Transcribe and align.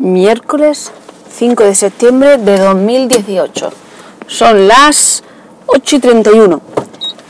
miércoles 0.00 0.92
5 1.30 1.62
de 1.62 1.74
septiembre 1.74 2.38
de 2.38 2.58
2018. 2.58 3.70
Son 4.26 4.66
las 4.66 5.22
8 5.66 5.96
y 5.96 5.98
31 5.98 6.60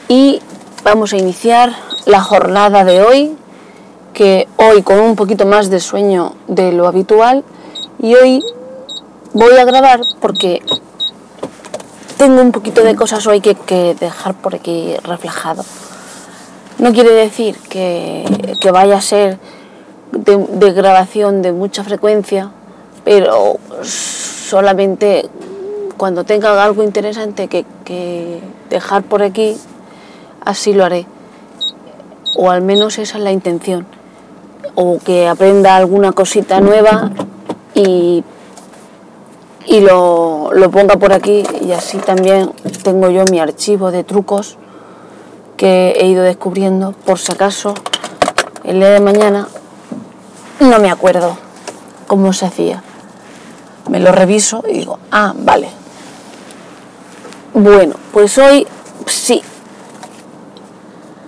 y 0.08 0.40
vamos 0.84 1.12
a 1.12 1.16
iniciar 1.16 1.74
la 2.06 2.20
jornada 2.20 2.84
de 2.84 3.02
hoy, 3.02 3.36
que 4.14 4.46
hoy 4.56 4.82
con 4.82 5.00
un 5.00 5.16
poquito 5.16 5.46
más 5.46 5.68
de 5.68 5.80
sueño 5.80 6.34
de 6.46 6.70
lo 6.70 6.86
habitual 6.86 7.44
y 7.98 8.14
hoy 8.14 8.44
voy 9.32 9.56
a 9.56 9.64
grabar 9.64 10.00
porque 10.20 10.62
tengo 12.18 12.40
un 12.40 12.52
poquito 12.52 12.82
de 12.84 12.94
cosas 12.94 13.26
hoy 13.26 13.40
que, 13.40 13.56
que 13.56 13.96
dejar 13.98 14.34
por 14.34 14.54
aquí 14.54 14.94
reflejado. 15.02 15.64
No 16.78 16.92
quiere 16.92 17.10
decir 17.10 17.58
que, 17.68 18.56
que 18.60 18.70
vaya 18.70 18.96
a 18.96 19.00
ser 19.00 19.38
de, 20.12 20.36
de 20.36 20.72
grabación 20.72 21.42
de 21.42 21.52
mucha 21.52 21.82
frecuencia, 21.84 22.52
pero 23.04 23.56
solamente 23.82 25.28
cuando 25.96 26.24
tenga 26.24 26.62
algo 26.62 26.82
interesante 26.82 27.48
que, 27.48 28.40
dejar 28.70 29.02
por 29.02 29.22
aquí, 29.22 29.56
así 30.44 30.72
lo 30.72 30.84
haré. 30.84 31.06
O 32.36 32.50
al 32.50 32.62
menos 32.62 32.98
esa 32.98 33.18
es 33.18 33.24
la 33.24 33.32
intención. 33.32 33.84
O 34.74 34.98
que 35.04 35.26
aprenda 35.26 35.76
alguna 35.76 36.12
cosita 36.12 36.60
nueva 36.60 37.10
y, 37.74 38.24
y 39.66 39.80
lo, 39.80 40.50
lo 40.52 40.70
ponga 40.70 40.96
por 40.96 41.12
aquí 41.12 41.42
y 41.60 41.72
así 41.72 41.98
también 41.98 42.52
tengo 42.82 43.10
yo 43.10 43.24
mi 43.24 43.40
archivo 43.40 43.90
de 43.90 44.04
trucos 44.04 44.56
que 45.56 45.90
he 45.98 46.06
ido 46.06 46.22
descubriendo 46.22 46.92
por 47.04 47.18
si 47.18 47.32
acaso 47.32 47.74
el 48.64 48.78
día 48.78 48.90
de 48.90 49.00
mañana 49.00 49.48
no 50.60 50.78
me 50.78 50.90
acuerdo 50.90 51.36
cómo 52.06 52.32
se 52.32 52.46
hacía. 52.46 52.82
Me 53.90 53.98
lo 53.98 54.12
reviso 54.12 54.62
y 54.68 54.74
digo, 54.74 55.00
ah, 55.10 55.34
vale. 55.36 55.68
Bueno, 57.52 57.96
pues 58.12 58.38
hoy 58.38 58.64
sí. 59.06 59.42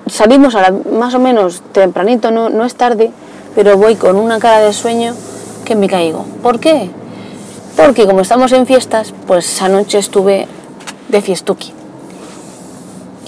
Salimos 0.06 0.54
a 0.54 0.62
la, 0.62 0.70
más 0.70 1.12
o 1.14 1.18
menos 1.18 1.60
tempranito, 1.72 2.30
no, 2.30 2.50
no 2.50 2.64
es 2.64 2.76
tarde, 2.76 3.10
pero 3.56 3.76
voy 3.76 3.96
con 3.96 4.14
una 4.14 4.38
cara 4.38 4.60
de 4.60 4.72
sueño 4.72 5.12
que 5.64 5.74
me 5.74 5.88
caigo. 5.88 6.24
¿Por 6.40 6.60
qué? 6.60 6.88
Porque 7.76 8.06
como 8.06 8.20
estamos 8.20 8.52
en 8.52 8.64
fiestas, 8.64 9.12
pues 9.26 9.60
anoche 9.60 9.98
estuve 9.98 10.46
de 11.08 11.20
fiestuki. 11.20 11.72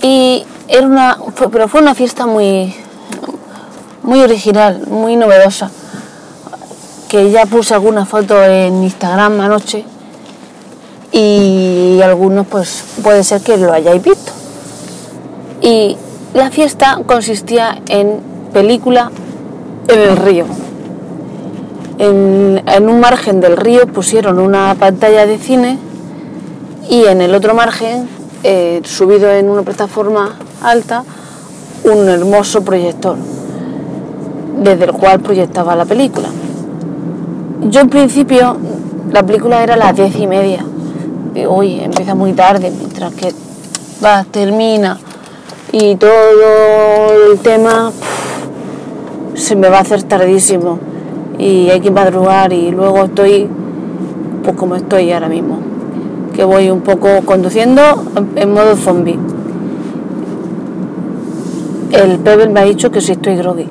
Y 0.00 0.46
era 0.68 0.86
una, 0.86 1.18
pero 1.50 1.66
fue 1.66 1.80
una 1.80 1.96
fiesta 1.96 2.26
muy, 2.26 2.72
muy 4.04 4.20
original, 4.20 4.86
muy 4.86 5.16
novedosa 5.16 5.72
que 7.08 7.30
ya 7.30 7.46
puse 7.46 7.74
alguna 7.74 8.04
foto 8.04 8.42
en 8.44 8.82
Instagram 8.82 9.40
anoche 9.40 9.84
y 11.12 12.00
algunos 12.02 12.46
pues 12.46 12.84
puede 13.02 13.22
ser 13.22 13.40
que 13.40 13.56
lo 13.56 13.72
hayáis 13.72 14.02
visto. 14.02 14.32
Y 15.60 15.96
la 16.34 16.50
fiesta 16.50 17.00
consistía 17.06 17.80
en 17.88 18.20
película 18.52 19.10
en 19.88 20.00
el 20.00 20.16
río. 20.16 20.46
En, 21.98 22.62
en, 22.66 22.88
un 22.88 22.98
margen 22.98 23.40
del 23.40 23.56
río 23.56 23.86
pusieron 23.86 24.40
una 24.40 24.74
pantalla 24.74 25.26
de 25.26 25.38
cine 25.38 25.78
y 26.90 27.04
en 27.04 27.20
el 27.20 27.34
otro 27.34 27.54
margen, 27.54 28.08
eh, 28.42 28.80
subido 28.84 29.30
en 29.30 29.48
una 29.48 29.62
plataforma 29.62 30.34
alta, 30.62 31.04
un 31.84 32.08
hermoso 32.08 32.64
proyector 32.64 33.16
desde 34.62 34.84
el 34.84 34.92
cual 34.92 35.20
proyectaba 35.20 35.76
la 35.76 35.84
película. 35.84 36.28
Yo 37.62 37.80
en 37.80 37.88
principio 37.88 38.56
la 39.12 39.22
película 39.22 39.62
era 39.62 39.74
a 39.74 39.76
las 39.76 39.96
diez 39.96 40.16
y 40.16 40.26
media. 40.26 40.64
Y 41.34 41.44
hoy 41.44 41.80
empieza 41.80 42.14
muy 42.14 42.32
tarde, 42.32 42.70
mientras 42.70 43.14
que 43.14 43.32
va, 44.04 44.24
termina 44.24 44.98
y 45.72 45.96
todo 45.96 47.32
el 47.32 47.40
tema 47.40 47.90
se 49.34 49.56
me 49.56 49.68
va 49.68 49.78
a 49.78 49.80
hacer 49.80 50.04
tardísimo 50.04 50.78
y 51.36 51.68
hay 51.68 51.80
que 51.80 51.90
madrugar 51.90 52.52
y 52.52 52.70
luego 52.70 53.06
estoy 53.06 53.48
pues 54.44 54.56
como 54.56 54.76
estoy 54.76 55.10
ahora 55.10 55.28
mismo, 55.28 55.58
que 56.36 56.44
voy 56.44 56.70
un 56.70 56.82
poco 56.82 57.22
conduciendo 57.24 57.82
en 58.36 58.52
modo 58.52 58.76
zombie. 58.76 59.18
El 61.90 62.18
Pebble 62.18 62.50
me 62.50 62.60
ha 62.60 62.64
dicho 62.64 62.90
que 62.90 63.00
si 63.00 63.12
estoy 63.12 63.36
groggy 63.36 63.66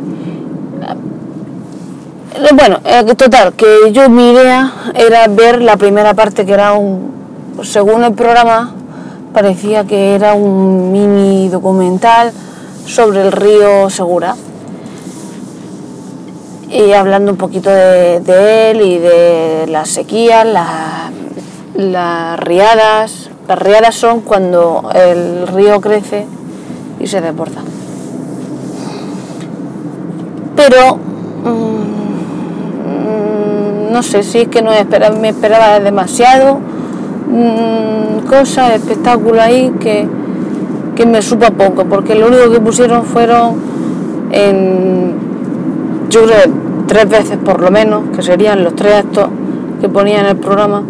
bueno, 2.55 2.79
eh, 2.83 3.03
total, 3.15 3.53
que 3.53 3.91
yo 3.91 4.09
mi 4.09 4.31
idea 4.31 4.73
era 4.95 5.27
ver 5.27 5.61
la 5.61 5.77
primera 5.77 6.13
parte 6.13 6.45
que 6.45 6.53
era 6.53 6.73
un, 6.73 7.11
según 7.63 8.03
el 8.03 8.13
programa, 8.13 8.73
parecía 9.33 9.83
que 9.85 10.15
era 10.15 10.33
un 10.33 10.91
mini 10.91 11.49
documental 11.49 12.31
sobre 12.85 13.21
el 13.21 13.31
río 13.31 13.89
Segura. 13.89 14.35
Y 16.69 16.91
hablando 16.93 17.31
un 17.31 17.37
poquito 17.37 17.69
de, 17.69 18.71
él 18.71 18.81
y 18.81 18.97
de 18.97 19.65
las 19.67 19.89
sequías, 19.89 20.45
las, 20.45 21.11
las 21.75 22.39
riadas. 22.39 23.29
Las 23.47 23.59
riadas 23.59 23.93
son 23.93 24.21
cuando 24.21 24.89
el 24.95 25.47
río 25.47 25.81
crece 25.81 26.25
y 26.99 27.05
se 27.05 27.21
desborda. 27.21 27.61
Pero 30.55 30.95
mmm, 30.95 31.82
no 33.93 34.01
sé 34.01 34.23
si 34.23 34.39
es 34.39 34.47
que 34.47 34.63
no 34.63 34.71
me 35.21 35.29
esperaba 35.29 35.79
demasiado, 35.79 36.57
mmm, 37.29 38.25
cosas, 38.27 38.73
espectáculos 38.73 39.39
ahí 39.39 39.71
que, 39.79 40.07
que 40.95 41.05
me 41.05 41.21
supo 41.21 41.45
poco, 41.53 41.85
porque 41.85 42.15
lo 42.15 42.27
único 42.27 42.49
que 42.51 42.59
pusieron 42.59 43.05
fueron 43.05 43.61
en, 44.31 45.13
yo 46.09 46.23
creo, 46.23 46.39
tres 46.87 47.07
veces 47.07 47.37
por 47.37 47.61
lo 47.61 47.69
menos, 47.69 48.05
que 48.15 48.23
serían 48.23 48.63
los 48.63 48.75
tres 48.75 48.95
actos 48.95 49.27
que 49.79 49.87
ponía 49.89 50.21
en 50.21 50.25
el 50.25 50.37
programa, 50.37 50.83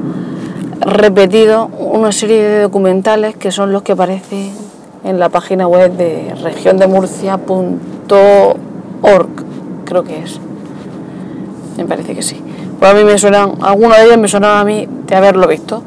repetido 0.80 1.70
una 1.78 2.14
serie 2.14 2.42
de 2.42 2.62
documentales 2.62 3.36
que 3.36 3.52
son 3.52 3.74
los 3.74 3.82
que 3.82 3.92
aparecen 3.92 4.54
en 5.04 5.20
la 5.20 5.28
página 5.28 5.68
web 5.68 5.92
de 5.98 6.34
regiondemurcia.org, 6.42 9.28
creo 9.84 10.04
que 10.06 10.24
es. 10.24 10.40
Me 11.78 11.86
parece 11.86 12.16
que 12.16 12.22
sí. 12.22 12.43
Pues 12.84 12.96
a 12.96 12.98
mí 12.98 13.06
me 13.06 13.18
suenan, 13.18 13.54
algunos 13.62 13.96
de 13.96 14.04
ellos 14.04 14.18
me 14.18 14.28
sonaban 14.28 14.58
a 14.58 14.64
mí 14.66 14.86
de 15.08 15.16
haberlo 15.16 15.48
visto. 15.48 15.82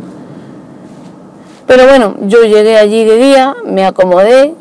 Pero 1.66 1.86
bueno, 1.86 2.14
yo 2.22 2.42
llegué 2.44 2.78
allí 2.78 3.04
de 3.04 3.18
día, 3.18 3.54
me 3.66 3.84
acomodé, 3.84 4.54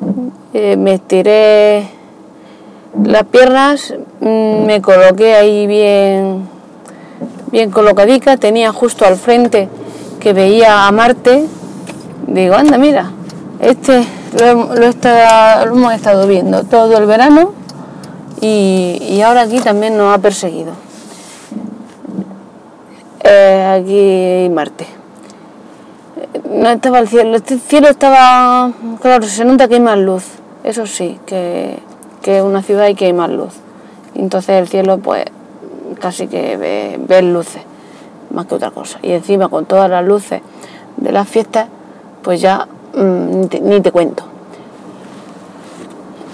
eh, 0.54 0.76
me 0.76 0.96
estiré 0.96 1.88
las 3.02 3.24
piernas, 3.24 3.94
mm, 4.20 4.66
me 4.66 4.82
coloqué 4.82 5.34
ahí 5.34 5.66
bien, 5.66 6.46
bien 7.54 7.72
colocadica, 7.72 8.36
tenía 8.36 8.74
justo 8.74 9.06
al 9.06 9.16
frente 9.16 9.70
que 10.20 10.34
veía 10.34 10.88
a 10.88 10.92
Marte, 10.92 11.46
digo, 12.28 12.56
anda, 12.56 12.78
mira, 12.78 13.14
este 13.62 14.06
lo, 14.38 14.76
lo, 14.76 14.76
lo 14.76 15.74
hemos 15.74 15.94
estado 15.94 16.28
viendo 16.28 16.66
todo 16.66 16.98
el 16.98 17.06
verano 17.06 17.54
y 18.42 19.22
ahora 19.22 19.44
aquí 19.44 19.62
también 19.62 19.96
nos 19.96 20.14
ha 20.14 20.18
perseguido 20.18 20.85
eh, 23.26 23.80
aquí 23.82 24.50
Marte. 24.54 24.86
No 26.50 26.70
estaba 26.70 27.00
el 27.00 27.08
cielo, 27.08 27.36
el 27.36 27.44
cielo 27.60 27.90
estaba, 27.90 28.72
claro, 29.02 29.26
se 29.26 29.44
nota 29.46 29.68
que 29.68 29.76
hay 29.76 29.80
más 29.80 29.98
luz, 29.98 30.24
eso 30.64 30.86
sí, 30.86 31.20
que, 31.26 31.80
que 32.22 32.42
una 32.42 32.62
ciudad 32.62 32.88
y 32.88 32.96
que 32.96 33.06
hay 33.06 33.14
más 33.14 33.30
luz. 33.30 33.54
Entonces 34.16 34.56
el 34.62 34.68
cielo 34.68 34.98
pues 35.00 35.26
casi 36.00 36.28
que 36.28 36.58
ve, 36.58 37.00
ve 37.00 37.22
luces, 37.22 37.62
más 38.32 38.46
que 38.46 38.56
otra 38.56 38.72
cosa. 38.72 39.00
Y 39.02 39.12
encima 39.12 39.50
con 39.50 39.66
todas 39.66 39.90
las 39.90 40.06
luces 40.06 40.42
de 40.98 41.12
las 41.12 41.28
fiestas, 41.28 41.68
pues 42.22 42.42
ya 42.42 42.68
ni, 42.94 43.48
te, 43.48 43.60
ni, 43.60 43.82
te, 43.82 43.92
cuento. 43.92 44.24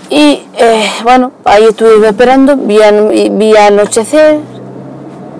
Y 0.10 0.44
eh, 0.58 0.90
bueno, 1.04 1.32
ahí 1.46 1.64
estuve 1.64 2.08
esperando, 2.08 2.58
vi, 2.58 2.78
vi 3.32 3.56
anochecer, 3.56 4.40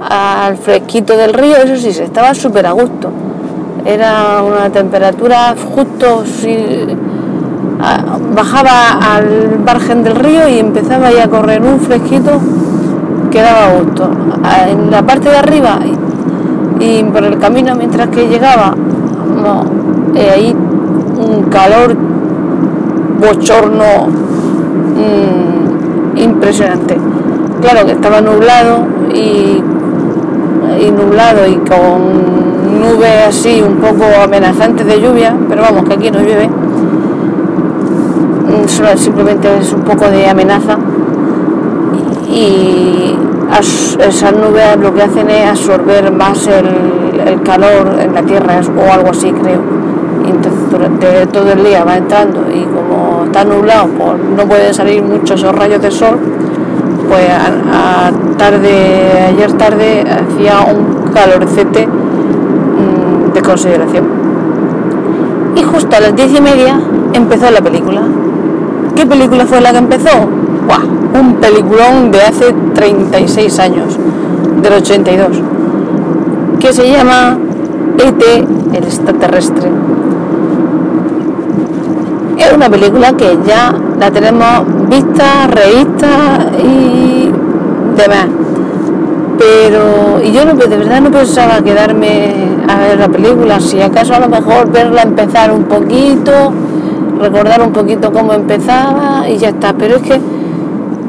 al 0.10 0.58
fresquito 0.58 1.16
del 1.16 1.34
río, 1.34 1.58
eso 1.58 1.76
sí, 1.76 1.94
se 1.94 2.04
estaba 2.04 2.34
súper 2.34 2.66
a 2.66 2.72
gusto. 2.72 3.12
Era 3.86 4.42
una 4.44 4.70
temperatura 4.70 5.56
justo, 5.76 6.24
si, 6.26 6.88
bajaba 8.36 9.00
al 9.16 9.60
margen 9.66 10.04
del 10.04 10.16
río 10.16 10.48
y 10.48 10.60
empezaba 10.60 11.12
ya 11.12 11.26
a 11.26 11.28
correr 11.28 11.62
un 11.62 11.80
fresquito 11.80 12.40
que 13.32 13.42
daba 13.42 13.80
gusto. 13.80 14.10
A, 14.44 14.70
en 14.70 14.92
la 14.92 15.02
parte 15.04 15.30
de 15.30 15.38
arriba 15.38 15.80
y, 16.80 17.04
por 17.04 17.24
el 17.24 17.38
camino 17.38 17.76
mientras 17.76 18.10
que 18.10 18.28
llegaba, 18.28 18.76
eh, 20.16 20.32
ahí 20.34 20.56
un 20.56 21.44
calor 21.44 21.96
bochorno 23.20 24.08
mmm, 24.96 26.18
impresionante. 26.18 26.98
Claro 27.62 27.86
que 27.86 27.92
estaba 27.94 28.22
nublado 28.22 28.88
y 29.14 29.64
y 30.82 30.92
nublado 30.92 31.48
y 31.48 31.56
con 31.58 32.80
nubes 32.80 33.28
así 33.28 33.62
un 33.62 33.76
poco 33.76 34.04
amenazantes 34.24 34.86
de 34.88 35.00
lluvia, 35.00 35.36
pero 35.48 35.62
vamos, 35.62 35.84
que 35.86 35.94
aquí 35.94 36.10
no 36.10 36.20
llueve. 36.20 36.50
Mm, 38.48 38.68
solo 38.68 38.98
simplemente 38.98 39.48
es 39.60 39.72
un 39.74 39.82
poco 39.82 40.10
de 40.10 40.28
amenaza 40.28 40.78
y 42.28 43.16
esas 44.00 44.34
nubes 44.34 44.78
lo 44.82 44.94
que 44.94 45.04
hacen 45.04 45.30
es 45.30 45.48
absorber 45.50 46.12
más 46.12 46.48
el, 46.48 47.42
calor 47.44 47.98
en 48.00 48.14
la 48.14 48.22
tierra 48.24 48.60
o 48.78 48.92
algo 48.92 49.10
así 49.10 49.32
creo. 49.32 49.62
Y 50.26 50.30
entonces 50.30 50.70
durante 50.70 51.28
todo 51.28 51.52
el 51.52 51.64
día 51.64 51.84
va 51.84 51.98
entrando 51.98 52.46
y 52.52 52.64
como 52.64 53.26
está 53.26 53.44
nublado 53.44 53.88
pues 53.88 54.14
no 54.38 54.48
pueden 54.48 54.74
salir 54.74 55.04
muchos 55.04 55.42
rayos 55.56 55.82
de 55.82 55.92
sol, 55.92 56.18
pues 57.08 57.28
tarde, 58.42 59.28
ayer 59.30 59.54
tarde 59.54 60.02
hacía 60.02 60.62
un 60.74 61.12
calorcete 61.14 61.86
mm, 61.86 63.34
de 63.34 63.42
consideración. 63.44 64.04
Y 65.56 65.62
justo 65.62 65.96
a 65.96 66.00
las 66.00 66.16
diez 66.16 66.34
y 66.36 66.42
media 66.42 66.82
empezó 67.14 67.52
la 67.52 67.62
película. 67.62 68.02
¿Qué 68.96 69.06
película 69.06 69.46
fue 69.46 69.62
la 69.62 69.72
que 69.72 69.78
empezó? 69.78 70.10
Un 71.14 71.36
peliculón 71.36 72.10
de 72.12 72.22
hace 72.22 72.52
36 72.74 73.60
años, 73.60 74.00
del 74.60 74.74
82, 74.74 75.40
que 76.60 76.74
se 76.74 76.90
llama 76.90 77.38
ET, 78.00 78.24
el 78.74 78.84
extraterrestre. 78.84 79.70
Es 82.38 82.54
una 82.54 82.70
película 82.70 83.14
que 83.14 83.38
ya 83.46 83.72
la 84.00 84.10
tenemos 84.10 84.66
vista, 84.90 85.46
revista 85.48 86.50
y 86.64 87.11
demás. 88.02 88.28
Pero, 89.38 90.22
y 90.24 90.32
yo 90.32 90.46
no, 90.46 90.54
de 90.54 90.68
verdad 90.78 91.02
no 91.02 91.12
pensaba 91.12 91.62
quedarme 91.64 92.32
a 92.68 92.80
ver 92.80 93.00
la 93.00 93.10
película, 93.10 93.60
si 93.60 93.82
acaso 93.82 94.14
a 94.14 94.20
lo 94.20 94.30
mejor 94.30 94.72
verla 94.72 95.02
empezar 95.02 95.52
un 95.52 95.64
poquito, 95.64 96.54
recordar 97.20 97.62
un 97.62 97.72
poquito 97.72 98.12
cómo 98.12 98.34
empezaba 98.34 99.28
y 99.28 99.38
ya 99.38 99.50
está. 99.50 99.74
Pero 99.74 99.96
es 99.96 100.02
que 100.04 100.22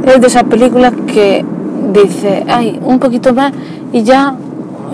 es 0.04 0.20
de 0.20 0.26
esas 0.26 0.44
películas 0.44 0.92
que 1.06 1.44
dice, 1.92 2.44
ay, 2.48 2.80
un 2.82 2.98
poquito 2.98 3.34
más 3.34 3.52
y 3.92 4.02
ya, 4.02 4.34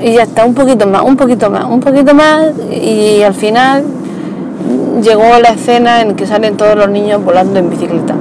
y 0.02 0.12
ya 0.14 0.22
está, 0.22 0.44
un 0.44 0.54
poquito 0.54 0.86
más, 0.86 1.02
un 1.02 1.16
poquito 1.16 1.50
más, 1.50 1.64
un 1.64 1.80
poquito 1.80 2.14
más 2.14 2.52
y 2.70 3.22
al 3.22 3.34
final 3.34 3.84
llegó 5.02 5.38
la 5.40 5.50
escena 5.50 6.02
en 6.02 6.14
que 6.14 6.26
salen 6.26 6.56
todos 6.56 6.76
los 6.76 6.88
niños 6.88 7.24
volando 7.24 7.58
en 7.58 7.70
bicicleta. 7.70 8.14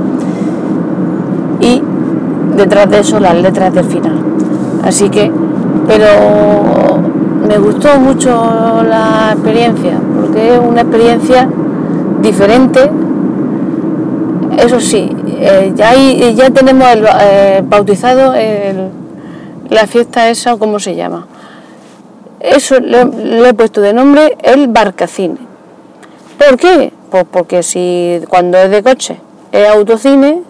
Detrás 2.58 2.90
de 2.90 3.00
eso 3.00 3.20
las 3.20 3.36
letras 3.36 3.74
del 3.74 3.86
final. 3.86 4.20
Así 4.84 5.10
que, 5.10 5.32
pero 5.88 6.08
me 7.48 7.58
gustó 7.60 8.00
mucho 8.00 8.84
la 8.84 9.30
experiencia, 9.34 10.00
porque 10.20 10.56
es 10.56 10.60
una 10.60 10.82
experiencia 10.82 11.48
diferente. 12.22 12.92
Eso 14.58 14.80
sí, 14.80 15.16
eh, 15.28 15.72
ya, 15.76 15.94
ya 15.94 16.50
tenemos 16.50 16.88
el, 16.90 17.06
eh, 17.22 17.64
bautizado 17.64 18.34
la 19.70 19.86
fiesta 19.88 20.30
esa, 20.30 20.58
¿cómo 20.58 20.80
se 20.80 20.96
llama? 20.96 21.28
Eso 22.40 22.80
le, 22.80 23.50
he 23.50 23.54
puesto 23.54 23.82
de 23.82 23.94
nombre 23.94 24.38
el 24.42 24.68
barcacine. 24.68 25.38
¿Por 26.38 26.58
qué? 26.58 26.94
Pues 27.10 27.26
porque 27.30 27.64
si 27.64 28.22
cuando 28.30 28.58
es 28.58 28.70
de 28.70 28.84
coche 28.84 29.20
es 29.52 29.68
autocine, 29.70 30.42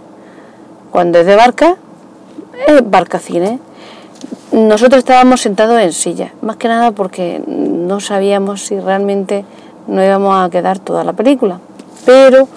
cuando 0.91 1.19
es 1.19 1.25
de 1.25 1.35
barca 1.35 1.77
es 2.65 2.89
barcacine. 2.89 3.59
Nosotros 4.51 4.99
estábamos 4.99 5.41
sentados 5.41 5.79
en 5.81 5.93
silla, 5.93 6.33
más 6.41 6.55
que 6.55 6.67
nada 6.67 6.91
porque 6.91 7.41
no 7.45 7.99
sabíamos 7.99 8.61
si 8.65 8.79
realmente 8.79 9.45
no 9.87 10.03
íbamos 10.03 10.35
a 10.35 10.49
quedar 10.49 10.79
toda 10.79 11.03
la 11.03 11.13
película. 11.13 11.59
Pero 12.05 12.47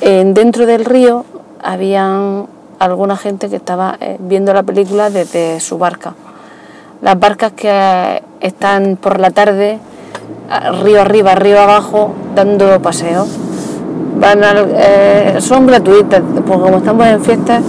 dentro 0.00 0.66
del 0.66 0.84
río 0.84 1.24
había 1.62 2.44
alguna 2.78 3.16
gente 3.16 3.48
que 3.48 3.56
estaba 3.56 3.96
eh, 4.00 4.16
viendo 4.18 4.52
la 4.52 4.62
película 4.62 5.10
desde 5.10 5.60
su 5.60 5.78
barca. 5.78 6.14
Las 7.02 7.18
barcas 7.18 7.52
que 7.52 8.22
están 8.40 8.96
por 8.96 9.20
la 9.20 9.30
tarde, 9.30 9.78
río 10.82 11.00
arriba, 11.00 11.34
río 11.34 11.60
abajo, 11.60 12.14
dando 12.34 12.80
paseo. 12.80 13.26
Van 14.16 14.40
eh, 14.42 15.36
son 15.40 15.66
gratuitas, 15.66 16.22
porque 16.46 16.62
como 16.62 16.78
estamos 16.78 17.06
en 17.06 17.22
fiestas 17.22 17.62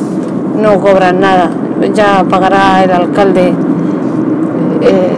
no 0.60 0.80
cobran 0.80 1.20
nada. 1.20 1.50
Ya 1.94 2.24
pagará 2.30 2.84
el 2.84 2.92
alcalde 2.92 3.54
eh, 4.82 5.16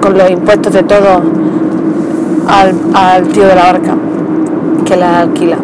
con 0.00 0.16
los 0.16 0.30
impuestos 0.30 0.72
de 0.72 0.82
todos 0.82 1.22
al, 2.48 2.74
al 2.94 3.28
tío 3.28 3.46
de 3.46 3.54
la 3.54 3.62
barca 3.64 3.94
que 4.84 4.96
la 4.96 5.20
alquila. 5.20 5.56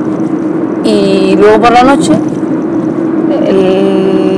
Y 0.85 1.37
luego 1.37 1.61
por 1.61 1.73
la 1.73 1.85
noche 1.85 2.13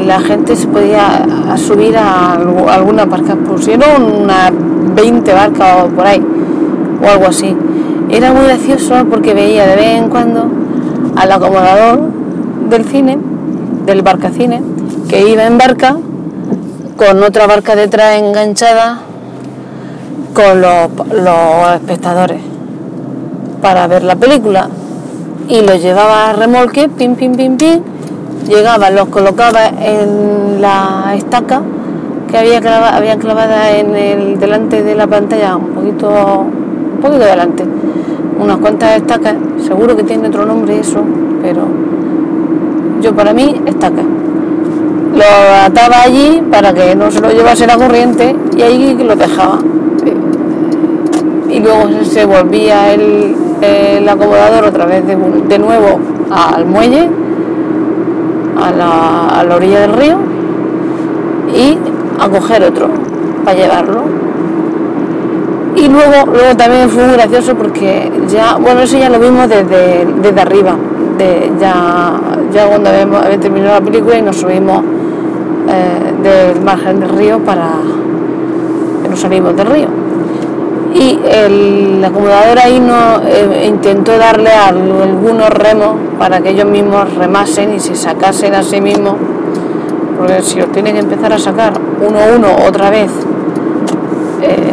la 0.06 0.20
gente 0.20 0.54
se 0.54 0.66
podía 0.68 1.26
subir 1.56 1.96
a 1.96 2.34
algunas 2.34 3.08
barcas, 3.08 3.36
pusieron 3.46 4.22
unas 4.22 4.52
20 4.94 5.32
barcas 5.32 5.84
o 5.84 5.88
por 5.88 6.06
ahí, 6.06 6.22
o 7.02 7.08
algo 7.08 7.26
así. 7.26 7.56
Era 8.10 8.32
muy 8.32 8.44
gracioso 8.44 9.06
porque 9.10 9.34
veía 9.34 9.66
de 9.66 9.76
vez 9.76 9.98
en 9.98 10.08
cuando 10.10 10.46
al 11.16 11.32
acomodador 11.32 12.00
del 12.68 12.84
cine, 12.84 13.18
del 13.86 14.02
barcacine, 14.02 14.62
que 15.08 15.28
iba 15.28 15.44
en 15.46 15.58
barca 15.58 15.96
con 16.96 17.22
otra 17.22 17.46
barca 17.46 17.74
detrás 17.76 18.18
enganchada 18.18 19.00
con 20.32 20.60
los, 20.60 20.90
los 21.12 21.74
espectadores 21.74 22.40
para 23.60 23.86
ver 23.86 24.02
la 24.02 24.16
película. 24.16 24.68
Y 25.48 25.60
los 25.60 25.82
llevaba 25.82 26.30
a 26.30 26.32
remolque, 26.32 26.88
pim, 26.88 27.16
pim, 27.16 27.34
pim, 27.36 27.56
pim, 27.56 27.82
llegaba, 28.48 28.90
los 28.90 29.08
colocaba 29.08 29.68
en 29.68 30.60
la 30.60 31.12
estaca 31.14 31.62
que 32.30 32.38
había 32.38 32.60
clavada, 32.60 32.96
habían 32.96 33.18
clavada 33.18 33.70
en 33.76 33.94
el 33.94 34.38
delante 34.38 34.82
de 34.82 34.94
la 34.94 35.06
pantalla, 35.06 35.56
un 35.56 35.68
poquito, 35.68 36.08
un 36.08 36.98
poquito 37.00 37.24
delante, 37.24 37.64
unas 38.40 38.56
cuantas 38.58 38.96
estacas, 38.96 39.34
seguro 39.66 39.96
que 39.96 40.02
tiene 40.02 40.28
otro 40.28 40.44
nombre 40.46 40.80
eso, 40.80 41.02
pero 41.42 41.62
yo 43.04 43.14
para 43.14 43.34
mí 43.34 43.60
estaca. 43.66 44.02
Lo 45.14 45.24
ataba 45.66 46.02
allí 46.02 46.42
para 46.50 46.72
que 46.72 46.96
no 46.96 47.10
se 47.10 47.20
lo 47.20 47.30
llevase 47.30 47.66
la 47.66 47.76
corriente 47.76 48.34
y 48.56 48.62
ahí 48.62 48.96
lo 48.96 49.14
dejaba. 49.14 49.58
Y 51.50 51.60
luego 51.60 51.88
se 52.02 52.24
volvía 52.24 52.94
el, 52.94 53.36
acomodador 54.08 54.64
otra 54.64 54.86
vez 54.86 55.06
de, 55.06 55.16
de 55.16 55.58
nuevo 55.58 56.00
al 56.30 56.66
muelle 56.66 57.08
a 58.60 59.44
la, 59.44 59.54
orilla 59.54 59.80
del 59.80 59.92
río 59.92 60.16
y 61.54 61.78
a 62.18 62.28
coger 62.28 62.64
otro 62.64 62.88
para 63.44 63.56
llevarlo. 63.56 64.02
Y 65.76 65.88
luego, 65.88 66.32
luego 66.32 66.56
también 66.56 66.88
fue 66.88 67.12
gracioso 67.12 67.54
porque 67.54 68.10
ya, 68.28 68.56
bueno, 68.56 68.80
eso 68.80 68.96
ya 68.96 69.10
lo 69.10 69.18
vimos 69.18 69.48
desde, 69.48 70.06
desde 70.22 70.40
arriba, 70.40 70.76
de, 71.18 71.50
ya, 71.60 72.20
ya 72.54 72.66
cuando 72.68 72.88
habíamos, 72.90 73.22
terminado 73.40 73.80
la 73.80 73.84
película 73.84 74.16
y 74.16 74.22
nos 74.22 74.36
subimos 74.36 74.82
eh, 75.68 76.22
del 76.22 76.62
margen 76.62 77.00
del 77.00 77.10
río 77.10 77.40
para 77.40 77.72
que 79.02 79.08
nos 79.08 79.20
salimos 79.20 79.56
del 79.56 79.66
río 79.66 80.04
y 80.94 81.18
el 81.24 82.04
acomodador 82.04 82.56
ahí 82.60 82.78
no, 82.78 83.20
eh, 83.26 83.66
intentó 83.66 84.16
darle 84.16 84.50
algunos 84.50 85.50
remos 85.50 85.96
para 86.18 86.40
que 86.40 86.50
ellos 86.50 86.66
mismos 86.66 87.12
remasen 87.14 87.74
y 87.74 87.80
se 87.80 87.96
sacasen 87.96 88.54
a 88.54 88.62
sí 88.62 88.80
mismos, 88.80 89.14
porque 90.16 90.40
si 90.42 90.60
los 90.60 90.70
tienen 90.70 90.94
que 90.94 91.00
empezar 91.00 91.32
a 91.32 91.38
sacar 91.38 91.72
uno 92.00 92.18
a 92.18 92.36
uno 92.36 92.48
otra 92.68 92.90
vez 92.90 93.10
eh, 94.42 94.72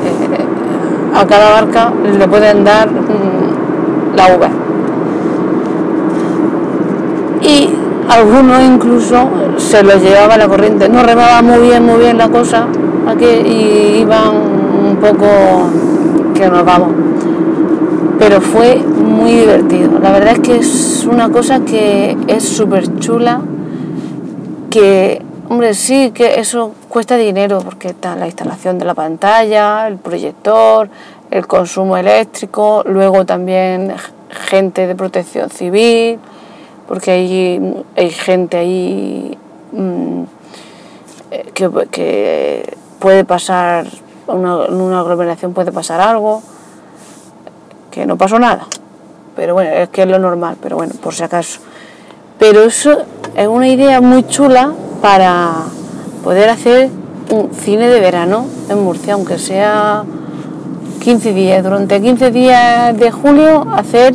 a 1.16 1.26
cada 1.26 1.50
barca, 1.50 1.92
le 2.18 2.28
pueden 2.28 2.64
dar 2.64 2.88
mm, 2.88 4.16
la 4.16 4.28
V. 4.38 4.71
Y 7.42 7.70
algunos 8.10 8.62
incluso 8.64 9.30
se 9.58 9.84
los 9.84 10.02
llevaba 10.02 10.38
la 10.38 10.48
corriente, 10.48 10.90
no 10.90 11.04
remaba 11.04 11.42
muy 11.42 11.60
bien, 11.60 11.86
muy 11.86 12.00
bien 12.00 12.18
la 12.18 12.30
cosa, 12.30 12.68
aquí, 13.08 13.26
y 13.26 14.00
iban 14.02 14.36
un 14.36 14.98
poco 14.98 15.70
nos 16.50 16.66
vamos. 16.66 16.90
Pero 18.18 18.42
fue 18.42 18.78
muy 18.78 19.32
divertido. 19.32 20.00
La 20.00 20.12
verdad 20.12 20.34
es 20.34 20.40
que 20.40 20.58
es 20.58 21.08
una 21.10 21.30
cosa 21.30 21.62
que 21.62 22.18
es 22.28 22.48
súper 22.48 23.00
chula, 23.00 23.42
que, 24.70 25.22
hombre, 25.50 25.74
sí 25.74 26.12
que 26.14 26.40
eso 26.40 26.74
cuesta 26.88 27.18
dinero, 27.18 27.60
porque 27.64 27.90
está 27.90 28.16
la 28.16 28.28
instalación 28.28 28.80
de 28.80 28.86
la 28.86 28.94
pantalla, 28.94 29.88
el 29.88 29.98
proyector, 29.98 30.90
el 31.30 31.48
consumo 31.48 31.98
eléctrico, 31.98 32.84
luego 32.86 33.26
también 33.26 33.94
gente 34.30 34.88
de 34.88 34.96
protección 34.96 35.50
civil, 35.50 36.20
porque 36.92 37.10
hay, 37.10 37.86
hay 37.96 38.10
gente 38.10 38.58
ahí 38.58 39.38
mm, 39.72 40.24
que, 41.54 42.76
puede 43.00 43.24
pasar 43.24 43.88
una, 44.28 44.66
en 44.66 44.74
una 44.74 45.00
aglomeración 45.00 45.54
puede 45.54 45.72
pasar 45.72 46.02
algo, 46.02 46.44
que 47.92 48.06
no 48.06 48.18
pasó 48.18 48.40
nada. 48.40 48.68
Pero 49.38 49.54
bueno, 49.54 49.72
es 49.72 49.88
que 49.88 50.02
es 50.02 50.08
lo 50.10 50.20
normal, 50.20 50.58
pero 50.62 50.76
bueno, 50.76 50.92
por 51.02 51.14
si 51.14 51.24
acaso. 51.24 51.62
Pero 52.38 52.64
eso 52.64 53.04
es 53.38 53.48
una 53.48 53.70
idea 53.70 54.02
muy 54.02 54.28
chula 54.28 54.74
para 55.02 55.54
poder 56.26 56.50
hacer 56.50 56.90
un 57.30 57.54
cine 57.54 57.88
de 57.88 58.02
verano 58.02 58.48
en 58.68 58.84
Murcia, 58.84 59.14
aunque 59.14 59.40
sea 59.40 60.04
15 61.02 61.34
días. 61.34 61.64
Durante 61.64 62.02
15 62.02 62.32
días 62.32 62.98
de 63.00 63.12
julio 63.12 63.66
hacer 63.74 64.14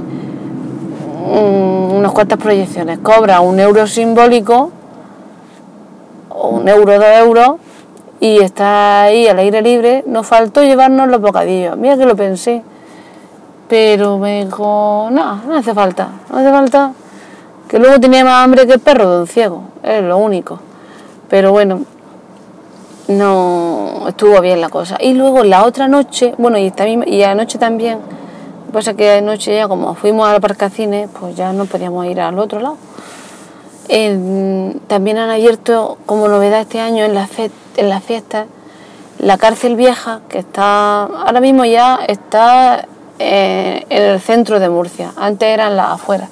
unas 1.27 2.13
cuantas 2.13 2.39
proyecciones. 2.39 2.99
Cobra 3.01 3.41
un 3.41 3.59
euro 3.59 3.87
simbólico, 3.87 4.71
o 6.29 6.49
un 6.49 6.69
euro, 6.69 6.95
dos 6.95 7.09
euros, 7.19 7.51
y 8.21 8.39
está 8.39 9.03
ahí 9.03 9.27
al 9.27 9.39
aire 9.39 9.63
libre. 9.63 10.05
Nos 10.07 10.27
faltó 10.27 10.63
llevarnos 10.63 11.09
los 11.09 11.21
bocadillos. 11.21 11.77
Mira 11.77 11.97
que 11.97 12.07
lo 12.07 12.17
pensé. 12.17 12.63
Pero 13.69 14.19
me 14.19 14.45
dijo, 14.45 15.09
no, 15.11 15.43
no 15.43 15.57
hace 15.57 15.75
falta, 15.75 16.09
no 16.31 16.39
hace 16.39 16.51
falta. 16.51 16.93
Que 17.69 17.81
luego 17.81 17.99
tenía 17.99 18.25
más 18.25 18.45
hambre 18.45 18.67
que 18.67 18.75
el 18.75 18.81
perro 18.81 19.11
de 19.11 19.21
un 19.23 19.27
ciego, 19.27 19.63
es 19.83 20.03
lo 20.03 20.19
único. 20.19 20.61
Pero 21.29 21.51
bueno, 21.51 21.81
no 23.09 24.05
estuvo 24.07 24.41
bien 24.41 24.61
la 24.61 24.69
cosa. 24.69 24.97
Y 25.01 25.15
luego 25.15 25.43
la 25.43 25.65
otra 25.65 25.89
noche, 25.89 26.35
bueno, 26.39 26.59
y, 26.59 26.71
también, 26.71 27.05
y 27.07 27.25
anoche 27.25 27.59
también, 27.59 27.99
pasa 28.77 28.91
es 28.91 28.97
que 28.99 29.11
anoche 29.11 29.57
ya 29.57 29.69
como 29.69 29.95
fuimos 29.95 30.29
al 30.29 30.39
parcacine, 30.41 31.09
pues 31.19 31.35
ya 31.35 31.53
no 31.55 31.65
podíamos 31.65 32.05
ir 32.05 32.21
al 32.21 32.39
otro 32.39 32.61
lado. 32.61 32.77
también 34.87 35.17
han 35.17 35.31
abierto 35.31 35.97
como 36.05 36.29
novedad 36.29 36.61
este 36.61 36.81
año 36.81 37.05
en 37.05 37.15
las, 37.15 37.31
en 37.39 37.89
las 37.89 38.05
fiestas 38.05 38.47
la 39.19 39.39
cárcel 39.39 39.77
vieja, 39.77 40.21
que 40.29 40.39
está 40.39 41.05
ahora 41.05 41.41
mismo 41.41 41.65
ya 41.65 42.01
está 42.07 42.87
eh, 43.19 43.87
en 43.89 44.03
el 44.03 44.21
centro 44.21 44.61
de 44.61 44.69
Murcia, 44.69 45.15
antes 45.17 45.49
eran 45.49 45.75
las 45.75 45.93
afueras. 45.93 46.29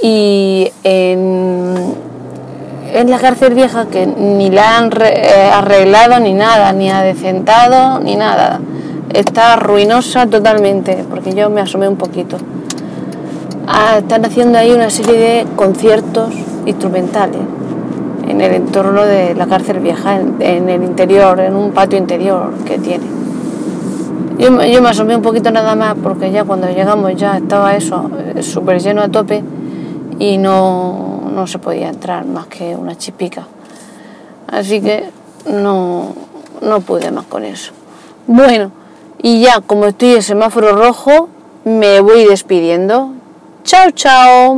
Y 0.00 0.72
en, 0.82 1.94
la 3.04 3.18
cárcel 3.18 3.52
vieja 3.52 3.86
que 3.86 4.06
ni 4.06 4.50
la 4.50 4.78
han 4.78 4.90
eh, 5.02 5.50
arreglado 5.52 6.18
ni 6.20 6.32
nada, 6.32 6.72
ni 6.72 6.90
adecentado 6.90 8.00
ni 8.00 8.16
nada. 8.16 8.58
Está 9.14 9.56
ruinosa 9.56 10.26
totalmente, 10.26 11.04
porque 11.10 11.34
yo 11.34 11.50
me 11.50 11.60
asomé 11.60 11.88
un 11.88 11.96
poquito. 11.96 12.38
Ah, 13.66 13.98
están 13.98 14.24
haciendo 14.24 14.58
ahí 14.58 14.70
una 14.70 14.90
serie 14.90 15.18
de 15.18 15.46
conciertos 15.54 16.32
instrumentales 16.66 17.40
en 18.26 18.40
el 18.40 18.54
entorno 18.54 19.02
de 19.02 19.34
la 19.34 19.46
cárcel 19.46 19.80
vieja, 19.80 20.18
en, 20.18 20.68
el 20.68 20.82
interior, 20.82 21.40
en 21.40 21.54
un 21.54 21.72
patio 21.72 21.98
interior 21.98 22.52
que 22.64 22.78
tiene. 22.78 23.04
Yo, 24.38 24.62
yo, 24.64 24.82
me 24.82 24.88
asomé 24.88 25.14
un 25.14 25.22
poquito 25.22 25.50
nada 25.50 25.76
más 25.76 25.94
porque 26.02 26.32
ya 26.32 26.44
cuando 26.44 26.68
llegamos 26.68 27.14
ya 27.14 27.36
estaba 27.36 27.76
eso 27.76 28.10
eh, 28.34 28.42
súper 28.42 28.80
lleno 28.80 29.02
a 29.02 29.08
tope 29.08 29.44
y 30.18 30.38
no, 30.38 31.22
no 31.32 31.46
se 31.46 31.58
podía 31.58 31.90
entrar 31.90 32.24
más 32.24 32.46
que 32.46 32.74
una 32.74 32.96
chipica. 32.96 33.46
Así 34.48 34.80
que 34.80 35.10
no, 35.50 36.14
no 36.62 36.80
pude 36.80 37.10
más 37.10 37.26
con 37.26 37.44
eso. 37.44 37.72
Bueno, 38.26 38.70
y 39.20 39.42
ya 39.42 39.60
como 39.60 39.86
estoy 39.86 40.14
en 40.14 40.22
semáforo 40.22 40.76
rojo, 40.76 41.28
me 41.64 42.00
voy 42.00 42.24
despidiendo. 42.24 43.12
Chao, 43.64 43.90
chao. 43.90 44.56